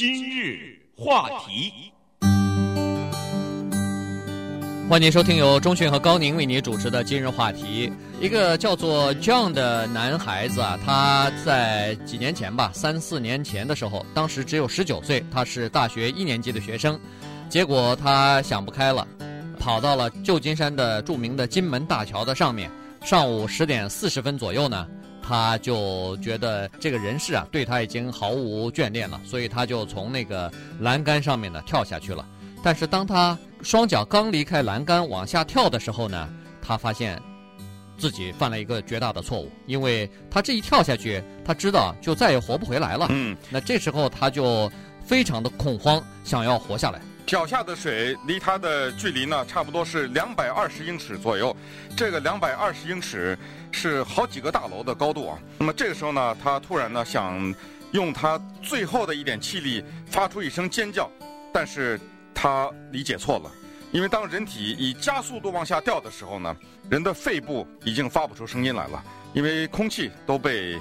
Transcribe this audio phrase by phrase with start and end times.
[0.00, 1.92] 今日话题，
[4.88, 7.92] 欢迎收听由钟迅和高宁为你主持的今日话题。
[8.18, 16.98] 一个叫做 John 的男孩子啊，他在几年前吧，三四年前的时候，当时只有十九岁，他是大学一年级的学生。
[17.50, 19.06] 结果他想不开了，
[19.58, 22.70] 跑到了旧金山的著名的金门大桥的上面。
[23.02, 24.86] 上午十点四十分左右呢。
[25.22, 32.26] 他就觉得这个人世啊，对他已经毫无眷恋了，所以他就从那个栏杆上面呢跳下去了。
[32.62, 36.28] 但是当他双脚刚离开栏杆往下跳的时候呢，
[36.60, 37.20] 他发现
[37.96, 43.06] 自己犯了一个绝大的错误，因为他这一跳下去，他知道就再也活不回来了。
[43.10, 44.70] 嗯，那这时候他就
[45.04, 47.00] 非常的恐慌，想要活下来。
[47.30, 51.56] 脚下的水离他的距离呢，差不多是两百二十英尺左右。
[51.96, 53.38] 这个两百二十英尺
[53.70, 55.38] 是好几个大楼的高度啊。
[55.56, 57.54] 那么这个时候呢，他突然呢想
[57.92, 61.08] 用他最后的一点气力发出一声尖叫，
[61.54, 62.00] 但是
[62.34, 63.48] 他理解错了，
[63.92, 66.56] 因为当人体以加速度往下掉的时候呢，
[66.90, 69.00] 人的肺部已经发不出声音来了，
[69.34, 70.76] 因为空气都被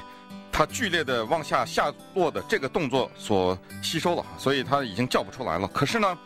[0.59, 5.65] 他剧烈的往下下落的这个动作所吸收了，所以它已经叫不出来了。
[5.69, 6.17] 可是呢。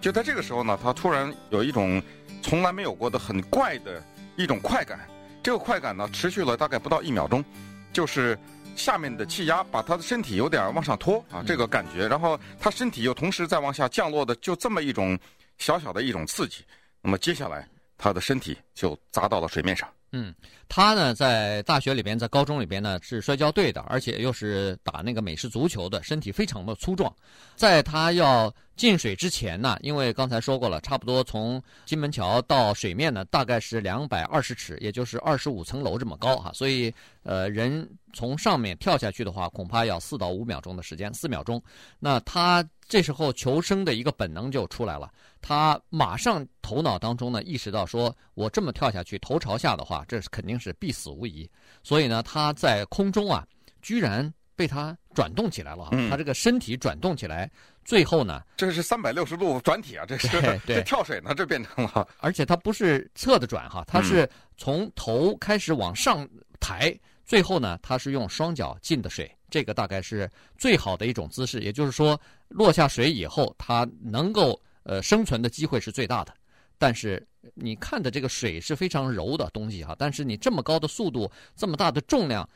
[0.00, 2.02] 就在这个时候呢，它突然有一种
[2.42, 4.02] 从来没有过的很怪的
[4.34, 4.98] 一种快感。
[5.44, 7.44] 这个快感呢，持续了大概不到一秒钟，
[7.92, 8.36] 就是
[8.74, 12.08] 下面的气压把他的身体有点往上拖啊，这个感觉。
[12.08, 15.16] 然后他身体又同时在往下降落的，就这么一种
[15.58, 16.64] 小小的一种刺激。
[17.00, 19.88] 那么接下来，他的身体就砸到了水面上。
[20.12, 20.34] 嗯，
[20.68, 27.10] 他呢在大学里边，在高中里边呢是摔跤队的，而且又是打那个美式足球的，身体非常的粗壮。
[27.56, 41.62] 在他要进水之前呢，因为刚才说过了，差不多从金门桥到水面呢，大概是两百二十尺，也就是二十五层楼这么高哈，所以呃，人从上面跳下去的话，恐怕要四到五秒钟的时间，四秒钟。
[41.98, 45.10] 那他这时候求生的一个本能就出来了。
[45.40, 51.48] 他马上头脑当中呢意识到，说我这么跳下去，头朝下的话，这是肯定是必死无疑。
[51.82, 53.46] 所以呢，他在空中啊，
[53.80, 55.88] 居然被他转动起来了。
[56.10, 57.50] 他这个身体转动起来，
[57.84, 62.08] 最后呢，这是三百六十度转体啊，这是对， 对这跳水呢，这变成了。
[62.18, 66.28] 而且他不是侧的转哈，他是从头开始往上
[66.60, 71.60] 抬，最后呢，他是用双脚进的水，这个大概是最好的一种姿势。
[71.60, 74.60] 也就是说，落下水以后，他能够。
[74.84, 76.34] 呃，生存的机会是最大的，
[76.76, 77.24] 但是
[77.54, 82.48] 你看的这个水是非常柔的东西哈，但是你这么高的速度，这么大的重量，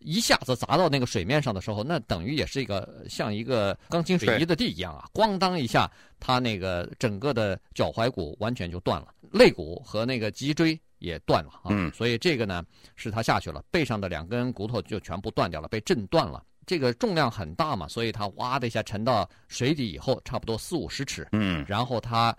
[0.00, 5.90] 一下子砸到那个水面上的时候，那等于也是一个像一个钢筋水泥的地一样啊，咣当一下，
[6.20, 12.62] 他那个整个的脚踝骨完全就断了，肋骨和那个脊椎也断了啊，嗯，所以这个呢
[12.96, 16.42] 是他下去了，背上的两根骨头就全部断掉了，被震断了。
[16.66, 21.28] 这个重量很大嘛，所以他哇的一下沉到水底以后，差不多四五十尺。
[21.32, 22.34] 嗯，然后他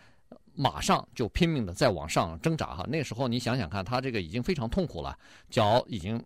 [0.55, 2.85] 马上就拼命的在往上挣扎哈。
[2.87, 5.17] 那时候你想想看，他这个已经非常痛苦了，
[5.49, 6.23] 脚已经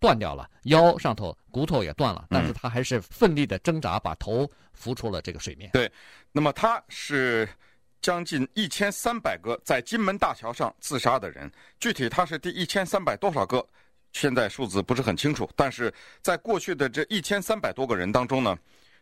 [0.00, 5.70] 断掉了，腰上头骨头也断了，但是他还是奋力的挣扎，把头浮出了这个水面。
[5.72, 5.90] 对，
[6.30, 7.48] 那么他是
[8.00, 11.50] 将近一千三百个在金门大桥上自杀的人，
[11.80, 13.66] 具体他是第一千三百多少个？
[14.12, 15.90] 现在数字不是很清楚，但是
[16.20, 18.54] 在过去的这一千三百多个人当中呢，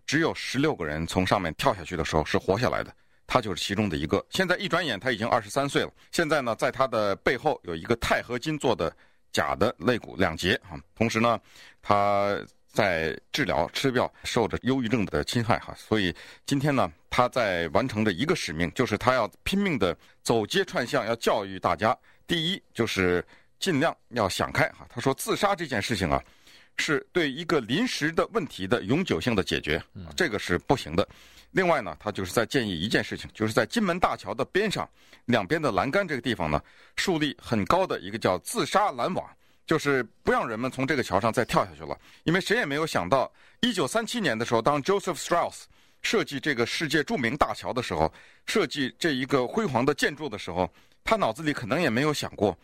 [0.07, 2.95] 只有十六个人从上面跳下去的时候是活下来的，
[3.31, 4.25] 他就是其中的一个。
[4.31, 8.93] 现在一转眼他已经二十三岁了，现在呢，在他的背后有一个钛合金做的
[9.31, 11.39] 假的肋骨两节啊，同时呢，
[11.81, 12.37] 他
[12.67, 16.13] 在治疗吃药，受着忧郁症的侵害哈，所以
[16.45, 21.97] 今天呢，他在完成着一个使命，就是他要拼命的走街串巷，要教育大家，
[22.27, 23.25] 第一就是。
[23.61, 26.19] 尽量要想开哈，他说自杀这件事情啊，
[26.81, 29.81] 是对一个临时的问题的永久性的解决，
[30.17, 31.07] 这个是不行的。
[31.53, 34.89] 另外呢，他就是在建议一件事情，就是在金门大桥的边上，
[35.27, 36.63] 两边的栏杆这个地方呢，
[36.97, 39.29] 树立很高的一个叫自杀拦网，
[39.67, 41.99] 就是不让人们从这个桥上再跳下去了。
[42.25, 43.31] 因为谁也没有想到，
[43.61, 45.65] 一九三七年的时候，当 Joseph Strauss
[46.03, 48.13] 设计这个世界著名大桥的时候，
[48.47, 50.73] 设计这一个辉煌的建筑的时候，
[51.03, 52.57] 他脑子里可能也没有想过。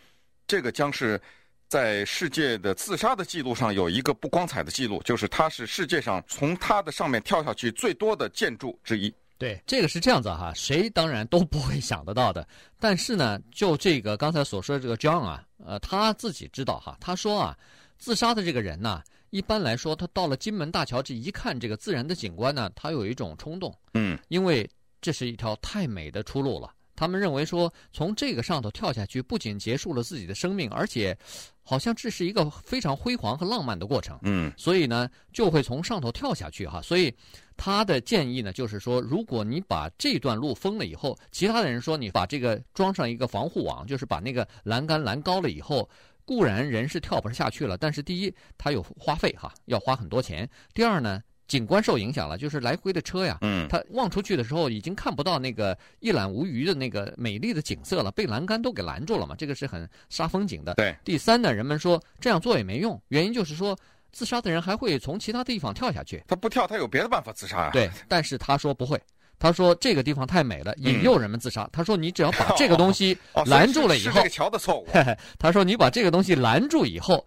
[0.46, 1.20] 这个将是
[1.68, 9.12] 在世界的自杀的记录上有一个不光彩的记录，就是它是世界上从它的上面跳下去最多的建筑之一。
[9.38, 12.46] 对，这个是这样子哈，谁当然都不会想得到的。
[12.78, 17.58] 但是呢，就这个刚才所说的这个 John 啊，呃，他自己知道哈，他说啊，
[17.98, 24.66] 自杀的这个人呢，一般来说，他到了金门大桥这一看这个自然的景观呢，他有一种冲动，嗯，因为
[25.02, 26.72] 这是一条太美的出路了。
[26.96, 31.16] 他们认为说，从这个上头跳下去，不仅结束了自己的生命，而且
[31.62, 34.19] 好像这是一个非常辉煌和浪漫的过程。
[34.22, 36.81] 嗯，所以呢，就会从上头跳下去哈。
[36.81, 37.14] 所以
[37.56, 45.88] 他的建议呢，就是说，如果你把这段路封了以后，其他的人说你把这个装上一个防护网，就是把那个栏杆拦高了以后，
[46.25, 60.75] 固然人是跳不下去了，但是第一，他有花费哈，要花很多钱；第二呢，景观受影响了，就是来回的车呀，嗯，他望出去的时候已经看不到那个一览无余的那个美丽的景色了，被栏杆都给拦住了嘛，这个是很煞风景的。
[60.75, 63.76] 对，第三呢，人们说这样做也没用，原因就是说。
[64.12, 67.70] 自杀的人还会从其他地方跳下去，他不跳，他有别的办法自杀啊。
[67.70, 68.99] 对，但是他说不会，
[69.38, 71.64] 他说这个地方太美了，引诱人们自杀。
[71.64, 73.14] 嗯、他说你只要把这个东西
[73.44, 74.88] 拦住了以后，哦哦、是，是这个桥的错误。
[75.38, 77.26] 他说你把这个东西拦住以后，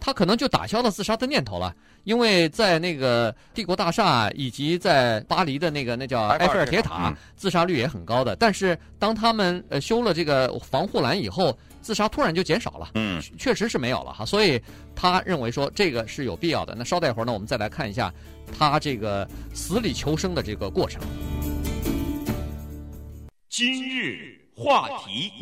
[0.00, 1.72] 他可能就打消了自杀的念头了，
[2.04, 8.34] 因为在那个帝国大厦以及在巴黎的那个那叫埃菲尔铁塔，自杀率也很高的。
[8.36, 11.56] 但是当他们呃修了这个防护栏以后。
[11.82, 14.60] 自杀突然就减少了，嗯，确实是没有了哈，所以
[14.94, 16.74] 他认为说这个是有必要的。
[16.76, 18.12] 那稍待一会儿呢，我们再来看一下
[18.56, 21.00] 他这个死里求生的这个过程。
[23.48, 25.32] 今日话题，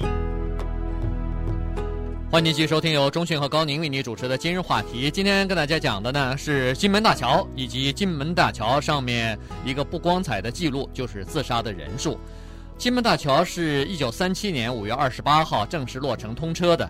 [2.30, 5.10] 欢迎继续收听由中讯和高宁为您主持的今日话题。
[5.10, 12.18] 今天跟大家讲的呢是金门大桥以及金门大桥上面一个不光彩的记录，就是自杀的人数。
[12.76, 16.88] 金门大桥是一九三七年五月二十八号正式落成通车的，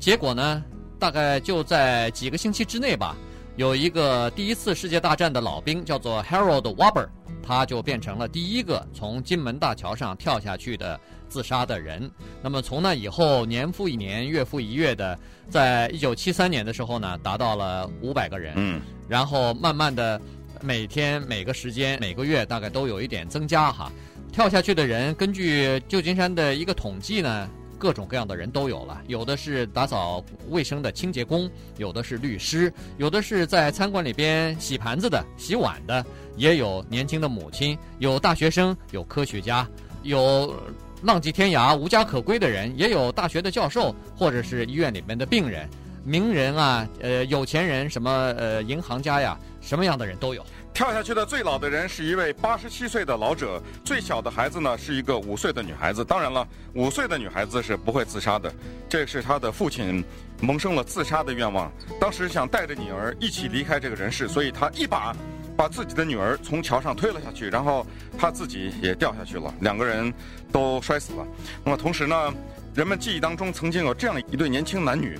[0.00, 0.64] 结果呢，
[0.98, 3.14] 大概就在几个星期之内吧，
[3.56, 7.06] 有一个第一次世界大战的老兵叫做 Harold Weber，
[7.48, 11.00] 他就变成了第一个从金门大桥上跳下去的
[11.30, 12.10] 自杀的人。
[12.42, 15.18] 那么从那以后，年复一年，月复一月的，
[15.48, 18.52] 在一九七三年的时候呢，达到了五百个人。
[18.58, 20.20] 嗯，然后慢慢的，
[20.60, 23.90] 每天每个时间每个月大概都有一点增加哈。
[24.30, 27.48] 跳下去的人，根据旧金山的一个统计呢，
[27.78, 29.00] 各种各样的人都有了。
[29.06, 36.04] 有的是打扫卫生的清洁工，有的是律师，有的是在餐馆里边洗盘子的、洗碗的，
[36.36, 39.66] 也有年轻的母亲，有大学生，有科学家，
[40.02, 40.54] 有
[41.02, 45.68] 浪迹天涯、无家可归的人，也有大学的教授，或者是医院里面的病人、
[46.04, 50.44] 名人啊，呃，有钱人，什么呃，银行家呀，什么样的人都有。
[50.74, 56.04] 跳下去的最老的人是一位八十七岁的老者，最小的孩子呢是一个五岁的女孩子。
[56.04, 58.52] 当然了，五岁的女孩子是不会自杀的，
[58.88, 60.04] 这是她的父亲
[60.40, 61.72] 萌生了自杀的愿望。
[62.00, 65.12] 当时想带着女儿一起离开这个人世，所以他一把
[65.56, 67.84] 把自己的女儿从桥上推了下去，然后
[68.16, 70.14] 他自己也掉下去了，两个人
[70.52, 71.26] 都摔死了。
[71.64, 72.32] 那么同时呢，
[72.72, 75.18] 人们记忆当中曾经有这样一对年轻男女，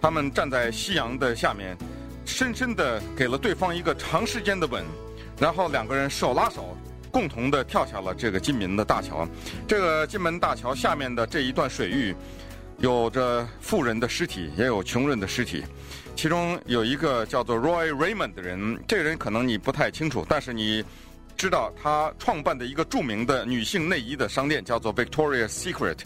[0.00, 1.76] 他们站在夕阳的下面。
[2.24, 4.84] 深深地给了对方一个长时间的吻，
[5.38, 6.76] 然后两个人手拉手，
[7.10, 9.26] 共同地跳下了这个金门的大桥。
[9.68, 12.14] 这个金门大桥下面的这一段水域，
[12.78, 15.62] 有着富人的尸体，也有穷人的尸体。
[16.16, 20.84] 其中有一个叫做 Roy Raymond 的人，这个人可能你不太清楚，但是你
[21.36, 25.98] 知道他创办的一个著名的女性内衣的商店叫做 Victoria's Secret，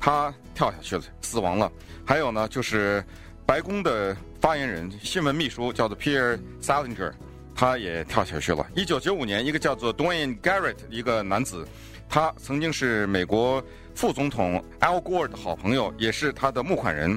[0.00, 1.70] 他跳下去了，死亡了。
[2.04, 3.04] 还有呢，就是
[3.46, 4.16] 白宫的。
[4.42, 7.12] 发言人、新闻秘书叫做 Pierre Salinger，
[7.54, 8.66] 他也跳下去了。
[8.74, 11.64] 一九九五年，一个叫做 Dwayne Garrett 一个男子，
[12.08, 13.62] 他曾经是美国
[13.94, 17.16] 副总统 Al Gore 的好朋友，也是他的募款人。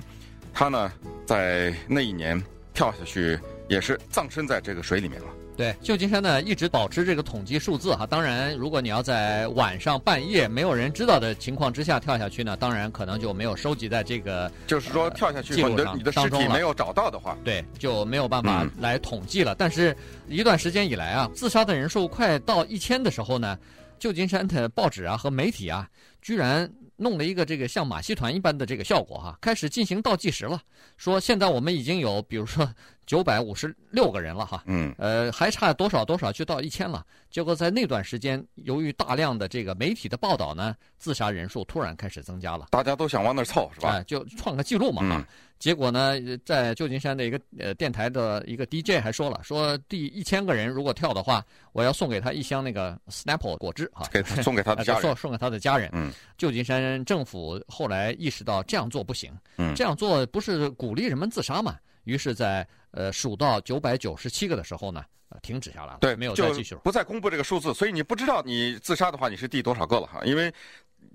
[0.53, 0.93] 他呢，
[1.25, 2.39] 在那一年
[2.75, 5.27] 跳下去，也是葬身在这个水里面了。
[5.57, 8.05] 对，旧金山呢一直保持这个统计数字哈。
[8.05, 19.53] 当然，如果你要在晚上半夜没有人知道的情况之下跳下去呢，当然可能就没有收集在这个就是说跳下去记录上，呃、你的尸体没有找到的话，对，就没有办法来统计了。
[19.53, 19.95] 嗯、但是
[20.27, 23.57] 一段时间以来啊，自杀的人数快到一千的时候呢，
[23.97, 25.87] 旧金山的报纸啊和媒体啊，
[26.21, 30.59] 居然弄了一个这个像马戏团一般的这个效果哈，开始进行倒计时了，
[30.97, 32.69] 说现在我们已经有，比如说。
[33.05, 37.05] 九百五十六个人了哈，嗯，呃，还差多少多少就到一千了。
[37.29, 42.67] 结果在那段时间，由于大量的这个媒体的报道呢，自杀人数突然开始增加了。
[42.71, 43.89] 大家都想往那儿凑，是吧？
[43.91, 45.01] 哎，就创个记录嘛。
[45.03, 45.23] 嗯。
[45.57, 55.89] 结果呢，在旧金山的一个呃电台的一个 DJ 还说了，说第一千个人如果跳的话，我要送给他一箱那个 Snapple 果汁哈，给他送给他的家人，送 送给他的家人。
[55.93, 56.11] 嗯。
[56.37, 61.75] 旧金山政府后来意识到这样做不行，嗯，这样做不是鼓励人们自杀嘛？
[62.05, 65.97] 于是，在呃数到九百九十七个的时候呢，呃，停止下来了。
[65.99, 70.21] 对，没有再继续了，不再公布这个数字，所以你不知道你自杀的话，你是第多少个了哈？
[70.23, 70.53] 因为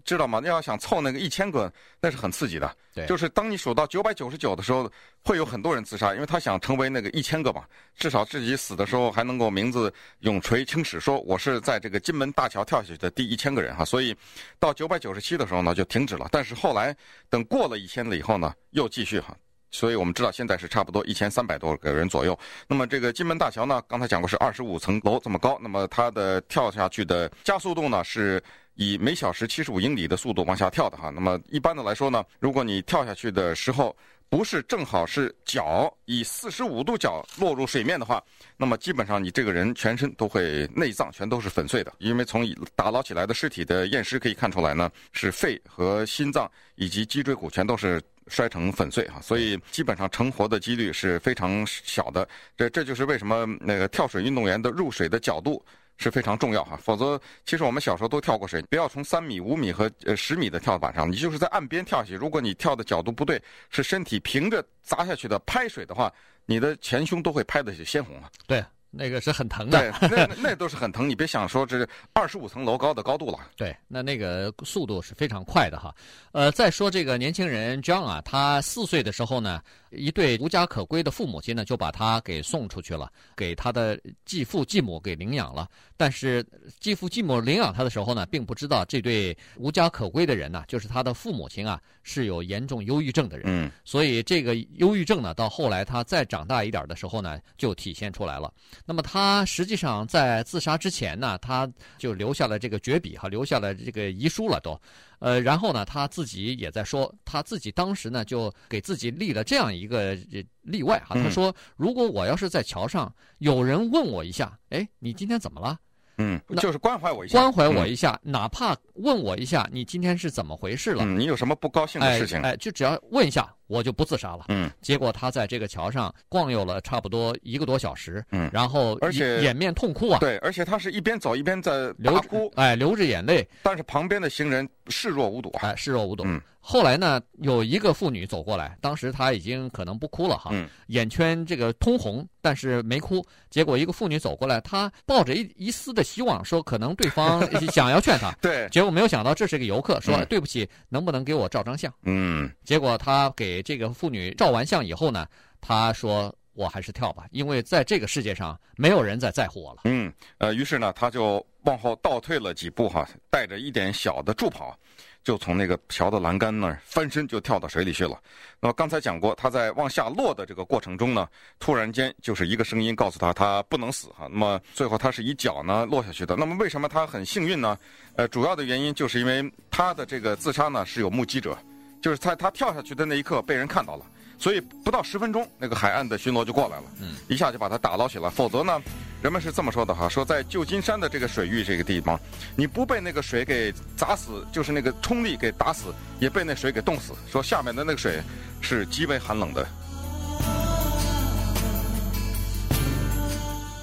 [0.04, 0.40] 知道吗？
[0.40, 1.70] 你要想凑那个一千个，
[2.00, 2.76] 那是很刺激的。
[2.94, 4.90] 对，就是当你数到九百九十九的时候，
[5.23, 7.64] 会有很多人自杀，因为他想成为那个一千个嘛，
[7.97, 13.85] 至少自己死的时候还能够名字永垂青史，说我是在这个金门大桥跳下去的第一千个人哈。
[13.85, 14.16] 所以
[14.59, 16.28] 到九百九十七的时候呢，就停止了。
[16.32, 16.97] 但是后来
[17.28, 19.37] 等过了一千了以后呢，又继续哈。
[19.71, 22.39] 所以我们知道现在是差不多一千三百多个人左右。
[22.67, 28.43] 那么这个金门大桥呢，刚才讲过是二十五层楼这么高，那么它的跳下去的加速度呢是
[28.75, 31.11] 以每小时七十五英里的速度往下跳的哈。
[31.11, 33.95] 那么一般的来说呢，如果你跳下去的时候，
[34.29, 38.23] 不是正好是脚以四十五度角落入水面的话，
[38.57, 52.26] 那么基本上你这个人全身都会内脏全都是粉碎的，因为从打捞起来的尸体的验尸可以看出来呢，是肺和心脏以及脊椎骨全都是摔成粉碎哈，所以基本上成活的几率是非常小的。
[52.56, 55.62] 这这就是为什么那个跳水运动员的入水的角度。
[56.02, 62.14] 是非常重要哈，否则其实我们小时候都跳过水，不要从三米、五米和呃十米的跳板上，你就是在岸边跳下去。
[62.14, 66.10] 如果你跳的角度不对，是身体平着砸下去的拍水的话，
[66.46, 68.30] 你的前胸都会拍得鲜红啊。
[68.46, 68.64] 对。
[68.90, 71.09] 那个是很疼的，对，那那都是很疼。
[71.09, 73.38] 你别想说这是二十五层楼高的高度了。
[73.56, 75.94] 对，那那个速度是非常快的哈。
[76.32, 85.68] 呃，再说这个年轻人 John 啊，他四岁的时候呢，一对无家可归的父母亲呢，就把他给送出去了，给他的继父继母给领养了。
[85.97, 86.44] 但是
[86.78, 93.47] 继父继母领养他的时候呢，并不知道这对无家可归的人呢，就是他的父母亲啊，是有严重忧郁症的人。
[93.49, 93.70] 嗯。
[93.85, 98.52] 所以这个忧郁症呢，到后来他再长大一点的时候呢，就体现出来了。
[98.87, 104.80] 那么他实际上在自杀之前呢，他就留下了这个绝笔哈，留下了这个遗书了都，
[105.21, 110.15] 呃，然后呢，他自己也在说，他自己当时呢就给自己立了这样一个
[110.62, 115.79] 例外哈，他说，如果我要是在桥上有人问我一下，哎，你今天怎么了？
[116.17, 121.05] 嗯，就是关怀我一下，关怀我一下，哪怕问我一下，你今天是怎么回事了？
[121.05, 122.41] 嗯，你有什么不高兴的事情？
[122.43, 124.47] 哎，就只要问一下，我就不自杀了。
[124.49, 128.23] 嗯，结果他在这个桥上逛悠了差不多一个多小时。
[128.33, 130.19] 嗯，然后而且掩面痛哭啊。
[130.19, 133.49] 对，而且他是一边走一边在流哭，哎，流着眼泪。
[133.62, 136.25] 但是旁边的行人视若无睹啊，哎，视若无睹。
[136.27, 136.41] 嗯。
[136.62, 143.25] 后来呢，有一个妇女走过来，当时她已经可能不哭了哈，嗯、眼圈这个通红，但是没哭。
[143.49, 147.41] 结果一个妇女走过来，她抱着一一丝的希望，说可能对方
[147.73, 148.31] 想要劝她。
[148.43, 148.69] 对。
[148.71, 151.91] 结果没有想到这是个游客，说、嗯、对不起，能不能给我照张相？
[152.03, 152.49] 嗯。
[152.62, 155.26] 结果他给这个妇女照完相以后呢，
[155.61, 159.81] 他说我还是跳吧，因为在这个世界上没有人再在乎我了。
[159.85, 160.12] 嗯。
[160.38, 164.76] 呃，于是呢，他就往后倒退了几步哈，带着一点小的助跑。
[165.23, 168.19] 就从那个桥的栏杆那儿翻身就跳到水里去了。
[168.59, 174.26] 那么刚才讲过，他在往下落的这个过程中呢，突然间就是一个声音告诉他，他不能死哈。
[174.31, 176.35] 那么最后他是以脚呢落下去的。
[176.37, 177.79] 那么为什么他很幸运呢？
[178.17, 181.57] 呃，主要的原因就是因为他的这个自杀呢是有目击者，
[182.00, 184.04] 就是在他跳下去的那一刻被人看到了。
[184.38, 188.30] 所以不到十分钟，那个海岸的巡逻就过来了，嗯，一下就把他打捞起来。
[188.30, 188.80] 否则呢，
[189.23, 192.19] 人们是这么说的哈，说在旧金山的这个水域这个地方，
[192.57, 197.12] 你不被那个水给砸死，就是那个冲力给打死，也被那水给冻死。
[197.30, 198.23] 说下面的那个水
[198.62, 199.69] 是极为寒冷的。